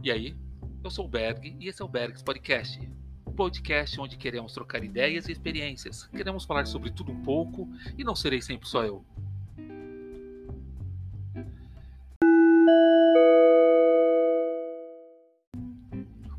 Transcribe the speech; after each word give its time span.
E 0.00 0.12
aí, 0.12 0.36
eu 0.84 0.90
sou 0.90 1.06
o 1.06 1.08
Berg 1.08 1.56
e 1.58 1.66
esse 1.66 1.82
é 1.82 1.84
o 1.84 1.88
Bergs 1.88 2.22
Podcast. 2.22 2.80
Um 3.26 3.32
podcast 3.32 4.00
onde 4.00 4.16
queremos 4.16 4.52
trocar 4.52 4.84
ideias 4.84 5.28
e 5.28 5.32
experiências. 5.32 6.06
Queremos 6.06 6.44
falar 6.44 6.66
sobre 6.66 6.92
tudo 6.92 7.10
um 7.10 7.20
pouco 7.20 7.68
e 7.96 8.04
não 8.04 8.14
serei 8.14 8.40
sempre 8.40 8.68
só 8.68 8.84
eu. 8.84 9.04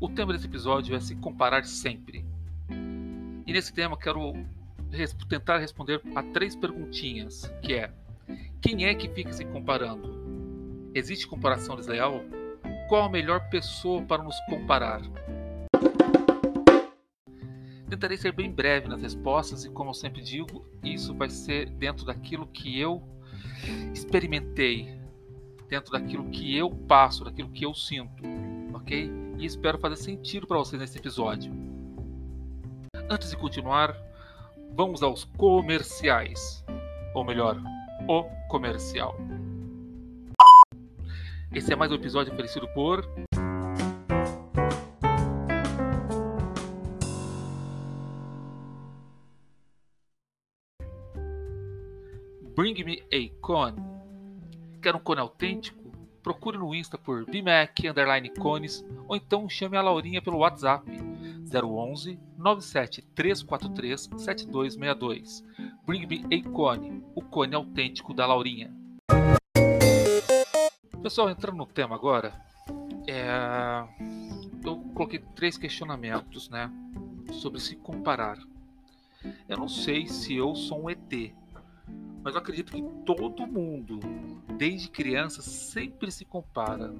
O 0.00 0.08
tema 0.08 0.32
desse 0.32 0.46
episódio 0.46 0.96
é 0.96 1.00
se 1.00 1.14
comparar 1.16 1.66
sempre. 1.66 2.24
E 3.46 3.52
nesse 3.52 3.74
tema 3.74 3.94
quero 3.94 4.32
tentar 5.28 5.58
responder 5.58 6.00
a 6.14 6.22
três 6.22 6.56
perguntinhas, 6.56 7.52
que 7.60 7.74
é: 7.74 7.92
quem 8.62 8.86
é 8.86 8.94
que 8.94 9.10
fica 9.10 9.34
se 9.34 9.44
comparando? 9.44 10.90
Existe 10.94 11.26
comparação 11.26 11.76
desleal? 11.76 12.24
Qual 12.90 13.04
a 13.04 13.08
melhor 13.08 13.48
pessoa 13.50 14.02
para 14.02 14.20
nos 14.20 14.36
comparar? 14.46 15.00
Tentarei 17.88 18.18
ser 18.18 18.32
bem 18.32 18.50
breve 18.50 18.88
nas 18.88 19.00
respostas 19.00 19.64
e, 19.64 19.70
como 19.70 19.90
eu 19.90 19.94
sempre 19.94 20.20
digo, 20.20 20.66
isso 20.82 21.14
vai 21.14 21.30
ser 21.30 21.70
dentro 21.70 22.04
daquilo 22.04 22.48
que 22.48 22.80
eu 22.80 23.00
experimentei, 23.94 24.92
dentro 25.68 25.92
daquilo 25.92 26.30
que 26.30 26.56
eu 26.56 26.68
passo, 26.68 27.22
daquilo 27.22 27.50
que 27.50 27.64
eu 27.64 27.72
sinto, 27.72 28.24
ok? 28.74 29.08
E 29.38 29.46
espero 29.46 29.78
fazer 29.78 29.94
sentido 29.94 30.48
para 30.48 30.58
vocês 30.58 30.82
nesse 30.82 30.98
episódio. 30.98 31.52
Antes 33.08 33.30
de 33.30 33.36
continuar, 33.36 33.96
vamos 34.74 35.00
aos 35.00 35.22
comerciais, 35.36 36.64
ou 37.14 37.22
melhor, 37.22 37.56
o 38.08 38.24
comercial. 38.48 39.16
Esse 41.52 41.72
é 41.72 41.76
mais 41.76 41.90
um 41.90 41.96
episódio 41.96 42.32
oferecido 42.32 42.68
por. 42.68 43.04
Bring 52.54 52.84
Me 52.84 53.02
a 53.12 53.40
Cone. 53.40 53.82
Quer 54.80 54.94
um 54.94 55.00
cone 55.00 55.20
autêntico? 55.20 55.90
Procure 56.22 56.56
no 56.56 56.72
Insta 56.72 56.96
por 56.96 57.24
BMAC 57.24 57.88
underline 57.88 58.30
cones 58.38 58.84
ou 59.08 59.16
então 59.16 59.48
chame 59.48 59.76
a 59.76 59.82
Laurinha 59.82 60.22
pelo 60.22 60.38
WhatsApp 60.38 60.88
011 61.52 62.16
97 62.38 63.02
343 63.12 64.08
7262. 64.16 65.44
Bring 65.84 66.06
Me 66.06 66.24
a 66.32 66.48
Cone, 66.48 67.02
o 67.12 67.22
cone 67.22 67.56
autêntico 67.56 68.14
da 68.14 68.24
Laurinha. 68.24 68.72
Pessoal, 71.02 71.30
entrando 71.30 71.56
no 71.56 71.66
tema 71.66 71.94
agora, 71.94 72.34
é... 73.06 73.26
eu 74.62 74.76
coloquei 74.94 75.18
três 75.34 75.56
questionamentos, 75.56 76.50
né, 76.50 76.70
sobre 77.32 77.58
se 77.58 77.74
comparar. 77.74 78.38
Eu 79.48 79.56
não 79.56 79.68
sei 79.68 80.06
se 80.06 80.36
eu 80.36 80.54
sou 80.54 80.84
um 80.84 80.90
ET, 80.90 81.32
mas 82.22 82.34
eu 82.34 82.40
acredito 82.40 82.72
que 82.72 82.82
todo 83.06 83.46
mundo, 83.46 83.98
desde 84.58 84.90
criança, 84.90 85.40
sempre 85.40 86.10
se 86.10 86.26
compara. 86.26 86.94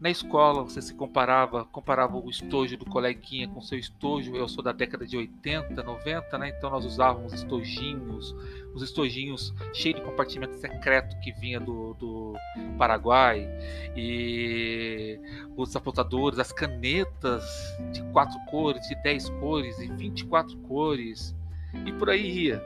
Na 0.00 0.08
escola 0.08 0.62
você 0.62 0.80
se 0.80 0.94
comparava, 0.94 1.66
comparava 1.66 2.16
o 2.16 2.30
estojo 2.30 2.74
do 2.78 2.86
coleguinha 2.86 3.46
com 3.46 3.60
seu 3.60 3.78
estojo. 3.78 4.34
Eu 4.34 4.48
sou 4.48 4.64
da 4.64 4.72
década 4.72 5.06
de 5.06 5.14
80, 5.14 5.82
90, 5.82 6.38
né? 6.38 6.48
Então 6.56 6.70
nós 6.70 6.86
usávamos 6.86 7.34
estojinhos, 7.34 8.34
os 8.74 8.82
estojinhos 8.82 9.52
cheios 9.74 10.00
de 10.00 10.06
compartimento 10.06 10.56
secreto 10.56 11.20
que 11.20 11.32
vinha 11.32 11.60
do, 11.60 11.92
do 11.94 12.32
Paraguai 12.78 13.46
e 13.94 15.20
os 15.54 15.76
apontadores, 15.76 16.38
as 16.38 16.50
canetas 16.50 17.44
de 17.92 18.02
quatro 18.04 18.38
cores, 18.46 18.88
de 18.88 18.94
10 19.02 19.28
cores 19.28 19.78
e 19.80 19.86
24 19.86 20.56
cores 20.60 21.36
e 21.84 21.92
por 21.92 22.08
aí 22.08 22.46
ia. 22.46 22.64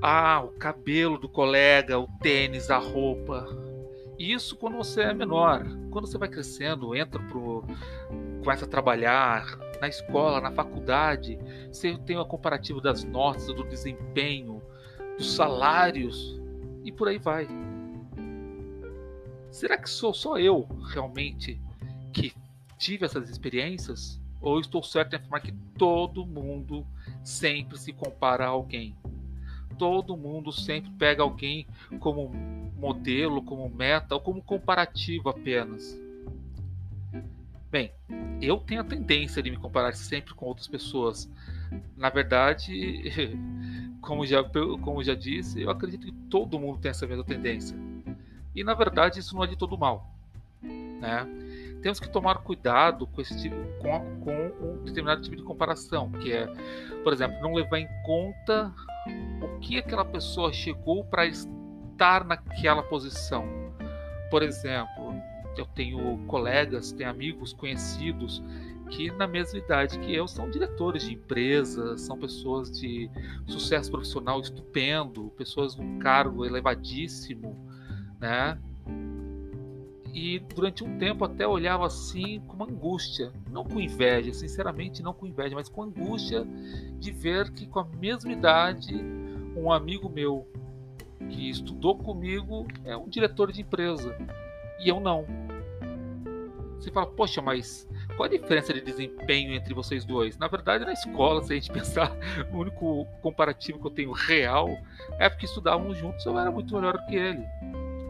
Ah, 0.00 0.42
o 0.42 0.48
cabelo 0.52 1.18
do 1.18 1.28
colega, 1.28 1.98
o 1.98 2.08
tênis, 2.22 2.70
a 2.70 2.78
roupa, 2.78 3.46
isso 4.18 4.56
quando 4.56 4.76
você 4.76 5.02
é 5.02 5.14
menor. 5.14 5.64
Quando 5.90 6.06
você 6.06 6.18
vai 6.18 6.28
crescendo, 6.28 6.94
entra 6.94 7.20
pro. 7.22 7.64
começa 8.42 8.64
a 8.64 8.68
trabalhar 8.68 9.58
na 9.80 9.88
escola, 9.88 10.40
na 10.40 10.50
faculdade, 10.50 11.38
você 11.70 11.96
tem 11.98 12.16
o 12.16 12.24
comparativo 12.24 12.80
das 12.80 13.04
notas, 13.04 13.46
do 13.46 13.64
desempenho, 13.64 14.62
dos 15.18 15.34
salários 15.34 16.40
e 16.82 16.90
por 16.90 17.08
aí 17.08 17.18
vai. 17.18 17.46
Será 19.50 19.76
que 19.76 19.88
sou 19.88 20.12
só 20.12 20.38
eu 20.38 20.66
realmente 20.92 21.60
que 22.12 22.32
tive 22.78 23.04
essas 23.04 23.28
experiências? 23.28 24.20
Ou 24.40 24.60
estou 24.60 24.82
certo 24.82 25.14
em 25.14 25.16
afirmar 25.16 25.40
que 25.40 25.52
todo 25.76 26.26
mundo 26.26 26.86
sempre 27.24 27.78
se 27.78 27.92
compara 27.92 28.44
a 28.44 28.48
alguém? 28.48 28.94
todo 29.78 30.16
mundo 30.16 30.52
sempre 30.52 30.90
pega 30.92 31.22
alguém 31.22 31.66
como 32.00 32.30
modelo, 32.76 33.42
como 33.42 33.68
meta 33.68 34.14
ou 34.14 34.20
como 34.20 34.42
comparativo 34.42 35.28
apenas. 35.28 35.98
Bem, 37.70 37.92
eu 38.40 38.58
tenho 38.58 38.80
a 38.80 38.84
tendência 38.84 39.42
de 39.42 39.50
me 39.50 39.56
comparar 39.56 39.94
sempre 39.94 40.34
com 40.34 40.46
outras 40.46 40.68
pessoas. 40.68 41.28
Na 41.96 42.10
verdade, 42.10 43.38
como 44.00 44.24
já, 44.26 44.42
como 44.82 45.02
já 45.02 45.14
disse, 45.14 45.60
eu 45.60 45.70
acredito 45.70 46.06
que 46.06 46.12
todo 46.30 46.58
mundo 46.58 46.78
tem 46.78 46.90
essa 46.90 47.06
mesma 47.06 47.24
tendência. 47.24 47.76
E 48.54 48.62
na 48.62 48.74
verdade 48.74 49.20
isso 49.20 49.34
não 49.34 49.44
é 49.44 49.46
de 49.46 49.56
todo 49.56 49.76
mal. 49.76 50.10
Né? 50.62 51.26
Temos 51.82 52.00
que 52.00 52.08
tomar 52.08 52.38
cuidado 52.38 53.06
com, 53.06 53.20
esse 53.20 53.40
tipo, 53.40 53.56
com, 53.80 54.20
com 54.20 54.76
um 54.80 54.84
determinado 54.84 55.22
tipo 55.22 55.36
de 55.36 55.42
comparação, 55.42 56.10
que 56.10 56.32
é, 56.32 56.46
por 57.02 57.12
exemplo, 57.12 57.38
não 57.40 57.52
levar 57.52 57.78
em 57.78 57.88
conta 58.04 58.72
o 59.42 59.58
que 59.60 59.78
aquela 59.78 60.04
pessoa 60.04 60.52
chegou 60.52 61.04
para 61.04 61.26
estar 61.26 61.55
naquela 62.24 62.82
posição. 62.82 63.44
Por 64.30 64.42
exemplo, 64.42 65.14
eu 65.56 65.66
tenho 65.66 66.18
colegas, 66.26 66.92
tenho 66.92 67.10
amigos 67.10 67.52
conhecidos 67.52 68.42
que 68.90 69.10
na 69.12 69.26
mesma 69.26 69.58
idade 69.58 69.98
que 69.98 70.14
eu 70.14 70.28
são 70.28 70.48
diretores 70.48 71.02
de 71.02 71.14
empresas, 71.14 72.02
são 72.02 72.16
pessoas 72.18 72.70
de 72.70 73.10
sucesso 73.46 73.90
profissional 73.90 74.40
estupendo, 74.40 75.32
pessoas 75.36 75.74
num 75.76 75.98
cargo 75.98 76.44
elevadíssimo, 76.44 77.56
né? 78.20 78.58
E 80.14 80.38
durante 80.38 80.82
um 80.82 80.96
tempo 80.98 81.24
até 81.24 81.46
olhava 81.46 81.86
assim 81.86 82.40
com 82.46 82.62
angústia, 82.62 83.32
não 83.50 83.64
com 83.64 83.78
inveja, 83.78 84.32
sinceramente 84.32 85.02
não 85.02 85.12
com 85.12 85.26
inveja, 85.26 85.54
mas 85.54 85.68
com 85.68 85.82
angústia 85.82 86.46
de 86.98 87.10
ver 87.10 87.50
que 87.50 87.66
com 87.66 87.80
a 87.80 87.84
mesma 87.84 88.32
idade 88.32 88.94
um 89.56 89.70
amigo 89.70 90.08
meu 90.08 90.46
que 91.30 91.50
estudou 91.50 91.96
comigo 91.96 92.66
é 92.84 92.96
um 92.96 93.08
diretor 93.08 93.52
de 93.52 93.60
empresa 93.60 94.16
e 94.80 94.88
eu 94.88 95.00
não. 95.00 95.24
Você 96.78 96.90
fala, 96.90 97.06
poxa, 97.06 97.42
mas 97.42 97.88
qual 98.16 98.26
a 98.26 98.28
diferença 98.28 98.72
de 98.72 98.80
desempenho 98.80 99.52
entre 99.54 99.74
vocês 99.74 100.04
dois? 100.04 100.38
Na 100.38 100.46
verdade, 100.46 100.84
na 100.84 100.92
escola, 100.92 101.42
se 101.42 101.52
a 101.52 101.56
gente 101.56 101.70
pensar, 101.72 102.12
o 102.52 102.58
único 102.58 103.06
comparativo 103.22 103.80
que 103.80 103.86
eu 103.86 103.90
tenho 103.90 104.12
real 104.12 104.68
é 105.18 105.28
porque 105.28 105.46
estudávamos 105.46 105.98
juntos, 105.98 106.24
eu 106.24 106.38
era 106.38 106.50
muito 106.50 106.74
melhor 106.74 107.04
que 107.06 107.16
ele. 107.16 107.44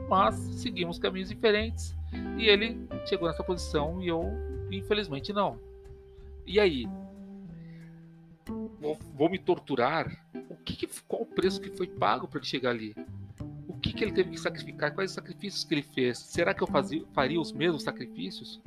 Mas 0.09 0.35
seguimos 0.35 0.99
caminhos 0.99 1.29
diferentes 1.29 1.97
e 2.39 2.49
ele 2.49 2.87
chegou 3.07 3.29
nessa 3.29 3.43
posição 3.43 4.03
e 4.03 4.09
eu, 4.09 4.25
infelizmente, 4.71 5.33
não. 5.33 5.59
E 6.47 6.61
aí? 6.61 6.89
Vou, 8.81 8.99
vou 9.15 9.29
me 9.29 9.39
torturar 9.39 10.07
o 10.49 10.57
que, 10.57 10.89
qual 11.09 11.23
o 11.23 11.27
preço 11.27 11.61
que 11.61 11.71
foi 11.71 11.87
pago 11.89 12.29
para 12.29 12.39
ele 12.39 12.47
chegar 12.47 12.71
ali? 12.71 12.95
Que, 13.97 14.05
ele 14.05 14.13
teve 14.13 14.31
que 14.31 14.41
sacrificar? 14.41 14.95
Quais 14.95 15.11
os 15.11 15.15
sacrifícios 15.15 15.65
que 15.65 15.75
ele 15.75 15.83
fez? 15.83 16.19
Será 16.19 16.53
que 16.53 16.63
eu 16.63 16.67
fazia, 16.67 17.05
faria 17.13 17.41
os 17.41 17.53
mesmos 17.53 17.83
sacrifícios? 17.83 18.61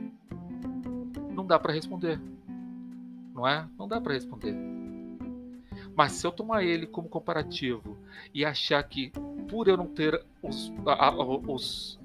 Não 1.32 1.46
dá 1.46 1.60
para 1.60 1.74
responder, 1.74 2.20
não 3.34 3.48
é? 3.48 3.68
Não 3.78 3.88
dá 3.88 4.02
para 4.02 4.14
responder. 4.14 4.56
Mas 5.96 6.14
se 6.14 6.26
eu 6.26 6.32
tomar 6.32 6.64
ele 6.64 6.88
como 6.88 7.08
comparativo 7.08 7.98
e 8.34 8.44
achar 8.44 8.82
que 8.84 9.12
por 9.48 9.68
eu 9.68 9.78
não 9.78 9.88
ter 9.88 10.24
os, 10.42 10.72
os, 11.48 12.00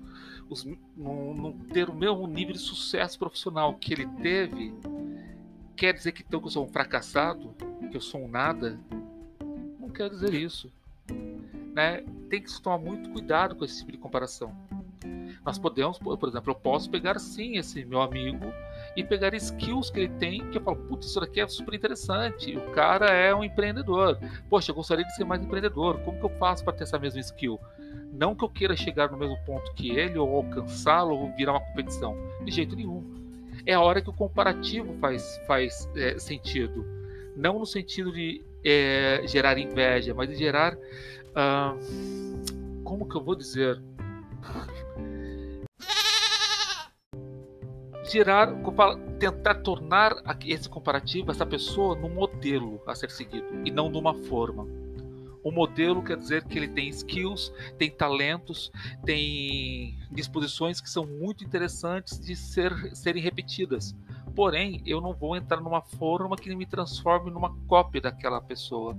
os 0.49 0.65
não, 0.97 1.35
não 1.35 1.53
ter 1.53 1.89
o 1.89 1.95
mesmo 1.95 2.27
nível 2.27 2.53
de 2.53 2.59
sucesso 2.59 3.19
profissional 3.19 3.75
que 3.75 3.93
ele 3.93 4.07
teve, 4.23 4.75
quer 5.77 5.95
dizer 5.95 6.13
que 6.13 6.23
então 6.23 6.41
que 6.41 6.47
eu 6.47 6.51
sou 6.51 6.65
um 6.65 6.69
fracassado, 6.69 7.55
que 7.91 7.97
eu 7.97 8.01
sou 8.01 8.23
um 8.23 8.29
nada, 8.29 8.79
quer 9.95 10.11
dizer 10.11 10.35
isso. 10.35 10.71
Né? 11.73 12.05
Tem 12.29 12.43
que 12.43 12.51
se 12.51 12.61
tomar 12.61 12.79
muito 12.79 13.11
cuidado 13.11 13.55
com 13.55 13.65
esse 13.65 13.79
tipo 13.79 13.93
de 13.93 13.99
comparação. 13.99 14.55
Nós 15.45 15.59
podemos, 15.59 15.99
por 15.99 16.29
exemplo, 16.29 16.51
eu 16.51 16.55
posso 16.55 16.91
pegar 16.91 17.19
sim 17.19 17.59
esse 17.59 17.85
meu 17.85 18.01
amigo 18.01 18.47
e 18.97 19.05
pegar 19.05 19.35
skills 19.35 19.91
que 19.91 20.01
ele 20.01 20.09
tem, 20.09 20.51
que 20.51 20.57
eu 20.57 20.63
falo, 20.63 20.77
putz, 20.77 21.07
isso 21.07 21.21
daqui 21.21 21.41
é 21.41 21.47
super 21.47 21.75
interessante. 21.75 22.57
O 22.57 22.71
cara 22.71 23.07
é 23.11 23.35
um 23.35 23.45
empreendedor. 23.45 24.19
Poxa, 24.49 24.71
eu 24.71 24.75
gostaria 24.75 25.05
de 25.05 25.15
ser 25.15 25.25
mais 25.25 25.43
empreendedor. 25.43 25.99
Como 26.01 26.19
que 26.19 26.25
eu 26.25 26.31
faço 26.31 26.65
para 26.65 26.73
ter 26.73 26.85
essa 26.85 26.99
mesma 26.99 27.21
skill? 27.21 27.61
Não 28.13 28.35
que 28.35 28.45
eu 28.45 28.49
queira 28.49 28.77
chegar 28.77 29.11
no 29.11 29.19
mesmo 29.19 29.37
ponto 29.45 29.75
que 29.75 29.91
ele, 29.91 30.17
ou 30.17 30.37
alcançá-lo, 30.37 31.15
ou 31.15 31.37
virar 31.37 31.53
uma 31.53 31.61
competição. 31.61 32.17
De 32.45 32.51
jeito 32.51 32.77
nenhum. 32.77 33.03
É 33.67 33.75
a 33.75 33.81
hora 33.81 34.01
que 34.01 34.11
o 34.11 34.13
comparativo 34.13 34.95
faz, 35.01 35.41
faz 35.47 35.89
é, 35.97 36.19
sentido. 36.19 36.87
Não 37.37 37.59
no 37.59 37.67
sentido 37.67 38.13
de 38.13 38.43
é, 38.65 39.23
gerar 39.27 39.59
inveja, 39.59 40.15
mas 40.15 40.29
de 40.29 40.37
gerar. 40.37 40.77
Ah, 41.35 41.75
como 42.85 43.09
que 43.09 43.17
eu 43.17 43.25
vou 43.25 43.35
dizer? 43.35 43.83
Gerar, 48.05 48.55
tentar 49.19 49.57
tornar 49.57 50.15
esse 50.47 50.69
comparativo, 50.69 51.33
essa 51.33 51.45
pessoa, 51.45 51.97
num 51.97 52.11
modelo 52.11 52.81
a 52.87 52.95
ser 52.95 53.11
seguido 53.11 53.47
e 53.65 53.71
não 53.71 53.89
numa 53.89 54.15
forma. 54.15 54.65
O 55.43 55.51
modelo 55.51 56.03
quer 56.03 56.17
dizer 56.17 56.45
que 56.45 56.57
ele 56.57 56.69
tem 56.69 56.89
skills, 56.89 57.53
tem 57.77 57.91
talentos, 57.91 58.71
tem 59.05 59.99
disposições 60.11 60.81
que 60.81 60.89
são 60.89 61.05
muito 61.05 61.45
interessantes 61.45 62.19
de 62.19 62.37
ser, 62.37 62.73
serem 62.95 63.23
repetidas. 63.23 63.95
Porém, 64.35 64.81
eu 64.87 65.01
não 65.01 65.13
vou 65.13 65.37
entrar 65.37 65.61
numa 65.61 65.83
forma 65.83 66.37
que 66.37 66.55
me 66.55 66.65
transforme 66.65 67.31
numa 67.31 67.55
cópia 67.67 68.01
daquela 68.01 68.41
pessoa, 68.41 68.97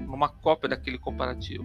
numa 0.00 0.28
cópia 0.28 0.70
daquele 0.70 0.98
comparativo. 0.98 1.64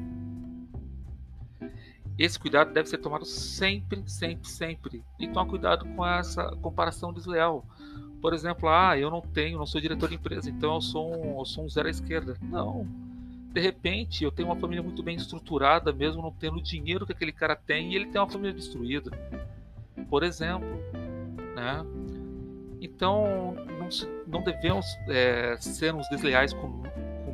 Esse 2.17 2.37
cuidado 2.37 2.73
deve 2.73 2.87
ser 2.87 2.99
tomado 2.99 3.25
sempre, 3.25 4.03
sempre, 4.05 4.47
sempre. 4.47 5.03
E 5.19 5.27
tomar 5.27 5.49
cuidado 5.49 5.85
com 5.95 6.05
essa 6.05 6.55
comparação 6.57 7.11
desleal. 7.11 7.65
Por 8.21 8.33
exemplo, 8.33 8.69
ah, 8.69 8.97
eu 8.97 9.09
não 9.09 9.21
tenho, 9.21 9.57
não 9.57 9.65
sou 9.65 9.81
diretor 9.81 10.09
de 10.09 10.15
empresa, 10.15 10.49
então 10.49 10.75
eu 10.75 10.81
sou 10.81 11.15
um, 11.15 11.39
eu 11.39 11.45
sou 11.45 11.65
um 11.65 11.69
zero 11.69 11.87
à 11.87 11.91
esquerda. 11.91 12.37
Não 12.41 12.85
de 13.51 13.59
repente 13.59 14.23
eu 14.23 14.31
tenho 14.31 14.47
uma 14.47 14.55
família 14.55 14.81
muito 14.81 15.03
bem 15.03 15.15
estruturada, 15.15 15.91
mesmo 15.91 16.21
não 16.21 16.31
tendo 16.31 16.57
o 16.57 16.61
dinheiro 16.61 17.05
que 17.05 17.11
aquele 17.11 17.33
cara 17.33 17.55
tem, 17.55 17.91
e 17.91 17.95
ele 17.95 18.05
tem 18.05 18.19
uma 18.19 18.29
família 18.29 18.53
destruída, 18.53 19.11
por 20.09 20.23
exemplo, 20.23 20.67
né? 21.53 21.85
Então 22.79 23.55
não, 23.77 23.89
não 24.25 24.43
devemos 24.43 24.85
é, 25.07 25.57
sermos 25.59 26.07
desleais 26.09 26.53
com, 26.53 26.81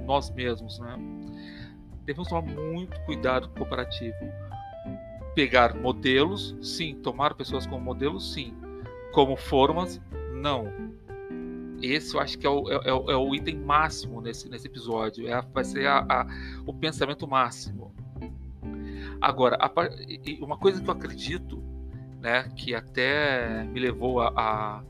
nós 0.07 0.31
mesmos, 0.31 0.80
né? 0.80 0.98
Devemos 2.06 2.30
tomar 2.30 2.42
muito 2.42 3.00
cuidado 3.01 3.50
com 3.50 3.56
o 3.56 3.59
comparativo. 3.59 4.15
Pegar 5.36 5.75
modelos, 5.75 6.56
sim. 6.62 6.95
Tomar 6.95 7.36
pessoas 7.36 7.68
como 7.68 7.83
modelos, 7.83 8.33
sim. 8.33 8.56
Como 9.12 9.36
formas, 9.36 10.01
não 10.33 10.71
esse 11.81 12.15
eu 12.15 12.19
acho 12.19 12.38
que 12.38 12.45
é 12.45 12.50
o, 12.50 12.69
é, 12.71 12.75
é, 12.75 12.89
é 12.89 13.15
o 13.15 13.36
item 13.36 13.57
máximo 13.57 14.21
nesse, 14.21 14.50
nesse 14.50 14.68
episódio. 14.68 15.27
É, 15.27 15.42
vai 15.42 15.63
ser 15.63 15.86
a, 15.88 16.00
a, 16.00 16.27
o 16.65 16.74
pensamento 16.74 17.27
máximo. 17.27 17.94
Agora, 19.19 19.57
uma 20.42 20.57
coisa 20.57 20.81
que 20.81 20.89
eu 20.89 20.94
acredito, 20.94 21.63
né, 22.19 22.50
que 22.56 22.75
até 22.75 23.63
me 23.65 23.80
levou 23.80 24.21
a, 24.21 24.27
a 24.36 24.83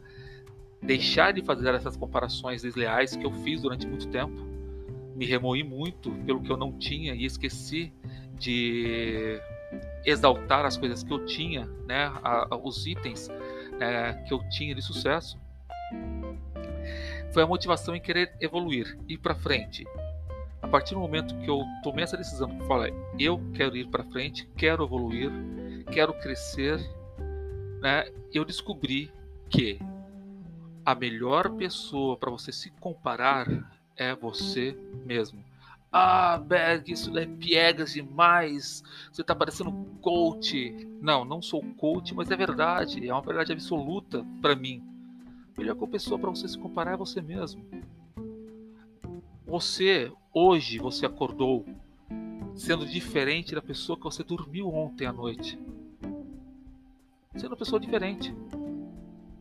deixar 0.81 1.33
de 1.33 1.41
fazer 1.43 1.73
essas 1.73 1.95
comparações 1.95 2.61
desleais 2.61 3.15
que 3.15 3.25
eu 3.25 3.31
fiz 3.31 3.61
durante 3.61 3.87
muito 3.87 4.07
tempo, 4.09 4.45
me 5.17 5.25
remoí 5.25 5.63
muito 5.63 6.11
pelo 6.25 6.41
que 6.41 6.51
eu 6.51 6.57
não 6.57 6.71
tinha 6.71 7.15
e 7.15 7.25
esqueci 7.25 7.91
de 8.37 9.41
exaltar 10.05 10.63
as 10.63 10.77
coisas 10.77 11.03
que 11.03 11.11
eu 11.11 11.25
tinha, 11.25 11.65
né, 11.87 12.11
os 12.63 12.85
itens 12.85 13.27
né, 13.79 14.13
que 14.27 14.33
eu 14.33 14.47
tinha 14.49 14.75
de 14.75 14.81
sucesso 14.81 15.39
foi 17.33 17.43
a 17.43 17.47
motivação 17.47 17.95
em 17.95 17.99
querer 17.99 18.33
evoluir, 18.39 18.97
ir 19.07 19.17
para 19.17 19.33
frente. 19.33 19.85
A 20.61 20.67
partir 20.67 20.93
do 20.93 20.99
momento 20.99 21.35
que 21.39 21.49
eu 21.49 21.63
tomei 21.83 22.03
essa 22.03 22.17
decisão, 22.17 22.49
que 22.49 22.65
falei, 22.65 22.93
eu 23.19 23.41
quero 23.53 23.75
ir 23.75 23.87
para 23.87 24.03
frente, 24.03 24.47
quero 24.55 24.83
evoluir, 24.83 25.31
quero 25.91 26.13
crescer, 26.13 26.79
né? 27.81 28.05
Eu 28.33 28.45
descobri 28.45 29.11
que 29.49 29.79
a 30.85 30.95
melhor 30.95 31.51
pessoa 31.51 32.17
para 32.17 32.31
você 32.31 32.51
se 32.51 32.71
comparar 32.79 33.45
é 33.97 34.15
você 34.15 34.77
mesmo. 35.05 35.43
Ah, 35.91 36.37
Berg, 36.37 36.91
isso 36.91 37.17
é 37.17 37.25
piegas 37.25 37.93
demais. 37.93 38.83
Você 39.11 39.21
está 39.21 39.33
parecendo 39.33 39.71
coach. 40.01 40.87
Não, 41.01 41.25
não 41.25 41.41
sou 41.41 41.63
coach, 41.77 42.13
mas 42.13 42.29
é 42.29 42.35
verdade. 42.35 43.07
É 43.07 43.13
uma 43.13 43.21
verdade 43.21 43.51
absoluta 43.51 44.25
para 44.41 44.55
mim 44.55 44.97
melhor 45.57 45.75
pessoa 45.87 46.19
para 46.19 46.29
você 46.29 46.47
se 46.47 46.57
comparar 46.57 46.93
é 46.93 46.97
você 46.97 47.19
mesmo. 47.19 47.65
Você, 49.45 50.11
hoje, 50.31 50.77
você 50.77 51.05
acordou 51.05 51.65
sendo 52.55 52.85
diferente 52.85 53.55
da 53.55 53.61
pessoa 53.61 53.97
que 53.97 54.03
você 54.03 54.23
dormiu 54.23 54.67
ontem 54.69 55.07
à 55.07 55.13
noite. 55.13 55.57
Sendo 57.35 57.51
uma 57.51 57.57
pessoa 57.57 57.79
diferente. 57.79 58.33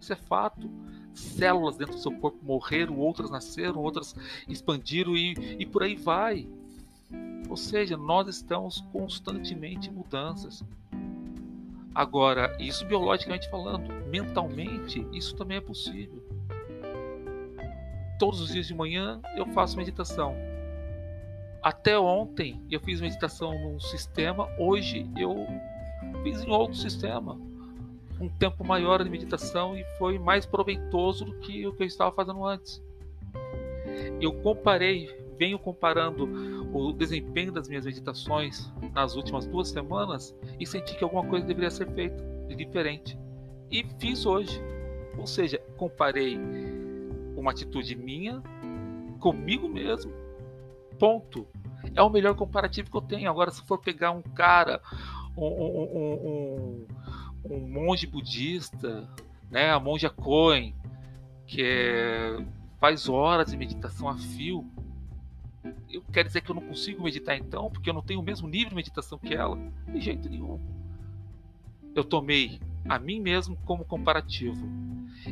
Isso 0.01 0.13
é 0.13 0.17
fato. 0.17 0.71
Células 1.17 1.77
dentro 1.77 1.95
do 1.95 2.01
seu 2.01 2.13
corpo 2.13 2.39
morreram, 2.43 2.99
outras 2.99 3.31
nasceram, 3.31 3.81
outras 3.81 4.15
expandiram 4.47 5.17
e, 5.17 5.57
e 5.59 5.67
por 5.67 5.83
aí 5.83 5.97
vai. 5.97 6.47
Ou 7.49 7.57
seja, 7.57 7.97
nós 7.97 8.29
estamos 8.29 8.81
constantemente 8.93 9.89
em 9.89 9.93
mudanças. 9.93 10.63
Agora, 11.95 12.55
isso 12.61 12.85
biologicamente 12.85 13.49
falando, 13.49 13.91
mentalmente, 14.11 15.07
isso 15.13 15.35
também 15.35 15.57
é 15.57 15.61
possível. 15.63 16.23
Todos 18.19 18.41
os 18.41 18.53
dias 18.53 18.67
de 18.67 18.75
manhã 18.75 19.21
eu 19.37 19.47
faço 19.47 19.77
meditação. 19.79 20.35
Até 21.63 21.99
ontem 21.99 22.63
eu 22.71 22.81
fiz 22.81 23.01
meditação 23.01 23.59
num 23.59 23.81
sistema, 23.81 24.49
hoje 24.59 25.11
eu 25.17 25.47
fiz 26.23 26.43
em 26.43 26.51
outro 26.51 26.77
sistema. 26.77 27.41
Um 28.21 28.29
tempo 28.29 28.65
maior 28.65 29.03
de 29.03 29.11
meditação 29.11 29.77
e 29.77 29.85
foi 29.99 30.19
mais 30.19 30.47
proveitoso 30.47 31.25
do 31.25 31.35
que 31.41 31.67
o 31.67 31.75
que 31.75 31.83
eu 31.83 31.87
estava 31.87 32.13
fazendo 32.13 32.45
antes. 32.45 32.83
Eu 34.21 34.33
comparei, 34.41 35.09
venho 35.39 35.59
comparando 35.59 36.27
o 36.73 36.93
desempenho 36.93 37.53
das 37.53 37.69
minhas 37.69 37.85
meditações 37.85 38.71
nas 38.93 39.17
últimas 39.17 39.47
duas 39.47 39.69
semanas 39.69 40.35
e 40.59 40.67
senti 40.67 40.97
que 40.97 41.05
alguma 41.05 41.27
coisa 41.27 41.47
deveria 41.47 41.71
ser 41.71 41.89
feita 41.93 42.17
de 42.49 42.55
diferente. 42.55 43.19
E 43.71 43.85
fiz 43.99 44.25
hoje. 44.25 44.61
Ou 45.19 45.27
seja, 45.27 45.59
comparei 45.77 46.39
uma 47.37 47.51
atitude 47.51 47.95
minha 47.95 48.43
comigo 49.21 49.69
mesmo. 49.69 50.13
Ponto. 50.99 51.47
É 51.95 52.03
o 52.03 52.11
melhor 52.11 52.35
comparativo 52.35 52.91
que 52.91 52.97
eu 52.97 53.03
tenho. 53.03 53.31
Agora, 53.31 53.51
se 53.51 53.63
for 53.67 53.79
pegar 53.79 54.11
um 54.11 54.23
cara, 54.23 54.81
um, 55.37 55.47
um, 55.47 55.83
um, 55.95 56.29
um 56.29 56.87
monge 57.49 58.07
budista, 58.07 59.09
né, 59.51 59.71
a 59.71 59.79
monja 59.79 60.11
Cohen, 60.11 60.75
que 61.47 61.63
é, 61.63 62.45
faz 62.81 63.09
horas 63.09 63.51
de 63.51 63.57
meditação 63.57 64.09
a 64.09 64.17
fio, 64.17 64.65
eu 65.91 66.03
quero 66.13 66.29
dizer 66.29 66.41
que 66.43 66.51
eu 66.51 66.55
não 66.55 66.63
consigo 66.63 67.03
meditar 67.03 67.37
então, 67.37 67.71
porque 67.71 67.89
eu 67.89 67.95
não 67.95 68.03
tenho 68.03 68.21
o 68.21 68.23
mesmo 68.23 68.49
nível 68.49 68.71
de 68.71 68.77
meditação 68.77 69.19
que 69.19 69.35
ela? 69.35 69.59
De 69.89 70.01
jeito 70.01 70.29
nenhum. 70.29 70.61
Eu 71.95 72.05
tomei 72.05 72.61
a 72.89 72.99
mim 72.99 73.21
mesmo 73.21 73.57
como 73.65 73.85
comparativo. 73.85 74.69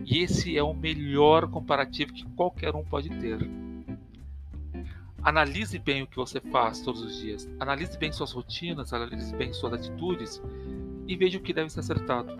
E 0.04 0.18
esse 0.18 0.56
é 0.56 0.62
o 0.62 0.74
melhor 0.74 1.48
comparativo 1.48 2.12
que 2.12 2.24
qualquer 2.30 2.74
um 2.74 2.84
pode 2.84 3.10
ter. 3.10 3.38
Analise 5.22 5.78
bem 5.78 6.02
o 6.02 6.06
que 6.06 6.16
você 6.16 6.40
faz 6.40 6.80
todos 6.80 7.02
os 7.02 7.18
dias. 7.18 7.48
Analise 7.60 7.96
bem 7.96 8.12
suas 8.12 8.32
rotinas, 8.32 8.92
analise 8.92 9.34
bem 9.36 9.52
suas 9.52 9.72
atitudes 9.72 10.42
e 11.06 11.16
veja 11.16 11.38
o 11.38 11.42
que 11.42 11.52
deve 11.52 11.70
ser 11.70 11.80
acertado. 11.80 12.36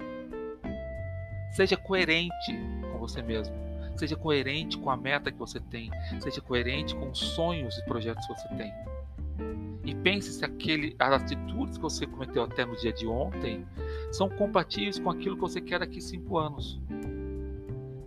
Seja 1.53 1.77
coerente 1.77 2.53
com 2.93 2.99
você 2.99 3.23
mesmo. 3.23 3.55
Seja 3.97 4.17
coerente 4.17 4.77
com 4.77 4.91
a 4.91 4.97
meta 4.97 5.31
que 5.31 5.39
você 5.39 5.61
tem. 5.61 5.91
Seja 6.21 6.41
coerente 6.41 6.95
com 6.95 7.11
os 7.11 7.19
sonhos 7.19 7.79
e 7.79 7.85
projetos 7.85 8.27
que 8.27 8.35
você 8.35 8.49
tem. 8.57 8.73
E 9.85 9.95
pense 9.95 10.33
se 10.33 10.45
aquele, 10.45 10.97
as 10.99 11.23
atitudes 11.23 11.77
que 11.77 11.83
você 11.83 12.07
cometeu 12.07 12.43
até 12.43 12.65
no 12.65 12.75
dia 12.77 12.93
de 12.93 13.07
ontem 13.07 13.67
são 14.11 14.29
compatíveis 14.29 14.99
com 14.99 15.11
aquilo 15.11 15.37
que 15.37 15.43
você 15.43 15.61
quer 15.61 15.81
daqui 15.81 16.01
cinco 16.01 16.39
anos. 16.39 16.81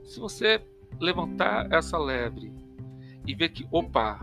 Se 0.03 0.19
você 0.19 0.61
levantar 0.99 1.71
essa 1.71 1.97
lebre 1.97 2.51
e 3.25 3.35
ver 3.35 3.49
que, 3.49 3.67
opa, 3.71 4.19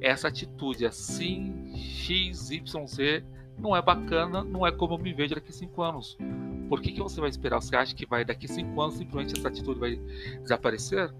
essa 0.00 0.28
atitude 0.28 0.84
assim, 0.84 1.72
X, 1.76 2.50
Y, 2.50 2.86
Z, 2.86 3.24
não 3.58 3.74
é 3.74 3.82
bacana, 3.82 4.44
não 4.44 4.66
é 4.66 4.72
como 4.72 4.94
eu 4.94 4.98
me 4.98 5.12
vejo 5.12 5.34
daqui 5.34 5.52
cinco 5.52 5.82
anos. 5.82 6.16
Por 6.68 6.80
que, 6.80 6.92
que 6.92 7.00
você 7.00 7.20
vai 7.20 7.30
esperar? 7.30 7.60
Você 7.60 7.76
acha 7.76 7.94
que 7.94 8.06
vai 8.06 8.24
daqui 8.24 8.48
cinco 8.48 8.80
anos 8.80 8.96
simplesmente 8.96 9.38
essa 9.38 9.48
atitude 9.48 9.78
vai 9.78 9.96
desaparecer? 10.42 11.12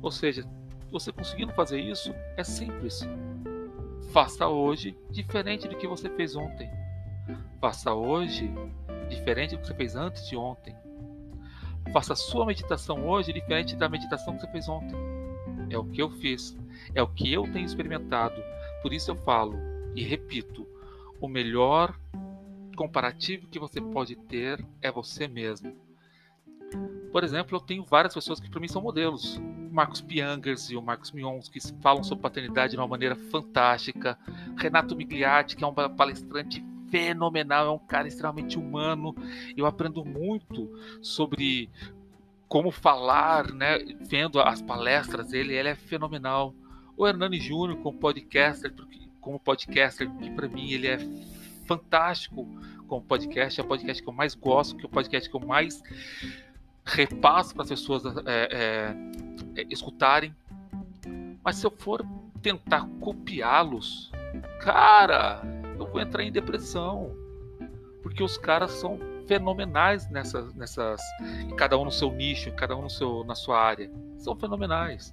Ou 0.00 0.10
seja, 0.10 0.44
você 0.90 1.12
conseguindo 1.12 1.52
fazer 1.52 1.80
isso 1.80 2.12
é 2.36 2.44
simples. 2.44 3.00
Faça 4.12 4.46
hoje 4.46 4.96
diferente 5.10 5.68
do 5.68 5.76
que 5.76 5.86
você 5.86 6.10
fez 6.10 6.36
ontem. 6.36 6.70
Faça 7.60 7.94
hoje 7.94 8.52
diferente 9.08 9.56
do 9.56 9.60
que 9.62 9.68
você 9.68 9.74
fez 9.74 9.96
antes 9.96 10.28
de 10.28 10.36
ontem. 10.36 10.74
Faça 11.92 12.12
a 12.12 12.16
sua 12.16 12.44
meditação 12.44 13.08
hoje 13.08 13.32
diferente 13.32 13.76
da 13.76 13.88
meditação 13.88 14.34
que 14.34 14.40
você 14.42 14.48
fez 14.48 14.68
ontem. 14.68 14.96
É 15.70 15.78
o 15.78 15.84
que 15.84 16.02
eu 16.02 16.10
fiz, 16.10 16.56
é 16.94 17.02
o 17.02 17.08
que 17.08 17.32
eu 17.32 17.50
tenho 17.52 17.64
experimentado. 17.64 18.42
Por 18.82 18.92
isso 18.92 19.10
eu 19.10 19.16
falo 19.16 19.71
e 19.94 20.02
repito: 20.02 20.66
o 21.20 21.28
melhor 21.28 21.98
comparativo 22.76 23.48
que 23.48 23.58
você 23.58 23.80
pode 23.80 24.16
ter 24.16 24.64
é 24.80 24.90
você 24.90 25.28
mesmo. 25.28 25.76
Por 27.12 27.22
exemplo, 27.22 27.56
eu 27.56 27.60
tenho 27.60 27.84
várias 27.84 28.14
pessoas 28.14 28.40
que 28.40 28.48
para 28.48 28.60
mim 28.60 28.68
são 28.68 28.80
modelos. 28.80 29.36
O 29.36 29.74
Marcos 29.74 30.00
Piangers 30.00 30.70
e 30.70 30.76
o 30.76 30.82
Marcos 30.82 31.12
Mions, 31.12 31.48
que 31.48 31.60
falam 31.82 32.02
sobre 32.02 32.22
paternidade 32.22 32.72
de 32.72 32.78
uma 32.78 32.88
maneira 32.88 33.14
fantástica. 33.14 34.18
Renato 34.56 34.96
Migliatti, 34.96 35.54
que 35.54 35.62
é 35.62 35.66
um 35.66 35.74
palestrante 35.74 36.64
fenomenal, 36.90 37.66
é 37.66 37.70
um 37.70 37.78
cara 37.78 38.08
extremamente 38.08 38.58
humano. 38.58 39.14
Eu 39.56 39.66
aprendo 39.66 40.04
muito 40.04 40.70
sobre 41.02 41.70
como 42.48 42.70
falar, 42.70 43.52
né? 43.52 43.78
Vendo 44.00 44.40
as 44.40 44.60
palestras 44.62 45.28
dele, 45.28 45.54
ele 45.54 45.68
é 45.68 45.74
fenomenal. 45.74 46.54
O 46.96 47.06
Hernani 47.06 47.38
Júnior 47.38 47.78
como 47.78 47.98
podcaster, 47.98 48.72
como 49.22 49.40
podcaster, 49.40 50.10
que 50.10 50.30
para 50.30 50.48
mim 50.48 50.70
ele 50.70 50.88
é 50.88 50.98
fantástico 51.64 52.46
como 52.86 53.00
podcast, 53.00 53.58
é 53.58 53.64
o 53.64 53.66
podcast 53.66 54.02
que 54.02 54.08
eu 54.08 54.12
mais 54.12 54.34
gosto, 54.34 54.76
que 54.76 54.82
é 54.82 54.86
o 54.86 54.90
podcast 54.90 55.30
que 55.30 55.34
eu 55.34 55.40
mais 55.40 55.82
repasso 56.84 57.54
para 57.54 57.62
as 57.62 57.68
pessoas 57.70 58.04
é, 58.04 58.48
é, 59.56 59.62
é, 59.62 59.66
escutarem. 59.70 60.34
Mas 61.42 61.56
se 61.56 61.66
eu 61.66 61.70
for 61.70 62.04
tentar 62.42 62.86
copiá-los, 63.00 64.10
cara, 64.60 65.40
eu 65.78 65.86
vou 65.86 66.00
entrar 66.00 66.22
em 66.22 66.30
depressão. 66.30 67.16
Porque 68.02 68.22
os 68.22 68.36
caras 68.36 68.72
são 68.72 68.98
fenomenais 69.28 70.10
nessas, 70.10 70.52
nessas 70.54 71.00
cada 71.56 71.78
um 71.78 71.84
no 71.84 71.92
seu 71.92 72.10
nicho, 72.10 72.52
cada 72.52 72.76
um 72.76 72.82
no 72.82 72.90
seu, 72.90 73.24
na 73.24 73.34
sua 73.34 73.60
área. 73.60 73.90
São 74.18 74.34
fenomenais. 74.36 75.12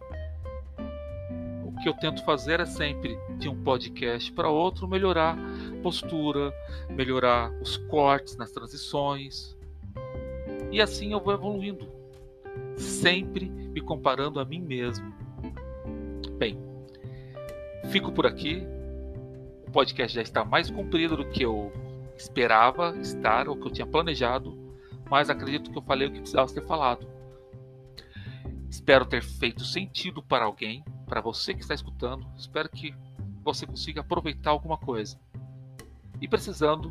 Que 1.81 1.87
eu 1.87 1.93
tento 1.93 2.23
fazer 2.25 2.59
é 2.59 2.65
sempre 2.65 3.17
de 3.37 3.47
um 3.47 3.63
podcast 3.63 4.31
para 4.33 4.49
outro 4.49 4.87
melhorar 4.87 5.37
postura, 5.81 6.53
melhorar 6.89 7.51
os 7.61 7.77
cortes 7.77 8.35
nas 8.35 8.51
transições, 8.51 9.57
e 10.71 10.81
assim 10.81 11.13
eu 11.13 11.19
vou 11.19 11.33
evoluindo, 11.33 11.87
sempre 12.77 13.49
me 13.49 13.81
comparando 13.81 14.39
a 14.39 14.45
mim 14.45 14.61
mesmo. 14.61 15.11
Bem, 16.37 16.59
fico 17.89 18.11
por 18.11 18.25
aqui. 18.25 18.63
O 19.67 19.71
podcast 19.71 20.15
já 20.15 20.21
está 20.21 20.43
mais 20.43 20.69
comprido 20.69 21.15
do 21.15 21.25
que 21.29 21.43
eu 21.43 21.71
esperava 22.15 22.95
estar, 22.99 23.47
ou 23.47 23.55
que 23.55 23.67
eu 23.67 23.71
tinha 23.71 23.87
planejado, 23.87 24.57
mas 25.09 25.29
acredito 25.29 25.71
que 25.71 25.77
eu 25.77 25.81
falei 25.81 26.07
o 26.07 26.11
que 26.11 26.19
precisava 26.19 26.47
ser 26.47 26.65
falado. 26.65 27.07
Espero 28.69 29.05
ter 29.05 29.23
feito 29.23 29.63
sentido 29.63 30.21
para 30.21 30.45
alguém, 30.45 30.83
para 31.07 31.21
você 31.21 31.53
que 31.53 31.61
está 31.61 31.73
escutando. 31.73 32.27
Espero 32.37 32.69
que 32.69 32.93
você 33.43 33.65
consiga 33.65 34.01
aproveitar 34.01 34.51
alguma 34.51 34.77
coisa. 34.77 35.19
E 36.21 36.27
precisando, 36.27 36.89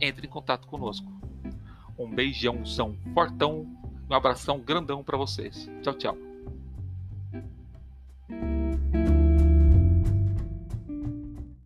entre 0.00 0.26
em 0.26 0.30
contato 0.30 0.66
conosco. 0.66 1.10
Um 1.98 2.12
beijão, 2.12 2.64
fortão, 3.14 3.66
um 4.10 4.14
abração 4.14 4.58
grandão 4.58 5.04
para 5.04 5.16
vocês. 5.16 5.68
Tchau, 5.82 5.94
tchau. 5.94 6.33